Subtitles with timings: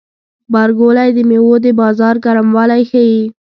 [0.51, 3.21] غبرګولی د میوو د بازار ګرموالی ښيي.